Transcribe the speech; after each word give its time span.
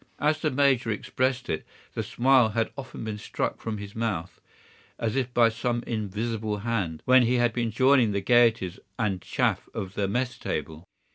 As 0.17 0.39
the 0.41 0.49
major 0.49 0.89
expressed 0.89 1.47
it, 1.47 1.63
the 1.93 2.01
smile 2.01 2.49
had 2.57 2.71
often 2.75 3.03
been 3.03 3.19
struck 3.19 3.61
from 3.61 3.77
his 3.77 3.95
mouth, 3.95 4.41
as 4.97 5.15
if 5.15 5.31
by 5.31 5.49
some 5.49 5.83
invisible 5.85 6.57
hand, 6.65 7.03
when 7.05 7.21
he 7.21 7.35
has 7.35 7.51
been 7.51 7.69
joining 7.69 8.11
the 8.11 8.19
gayeties 8.19 8.79
and 8.97 9.21
chaff 9.21 9.69
of 9.75 9.93
the 9.93 10.07
mess 10.07 10.39
table. 10.39 10.87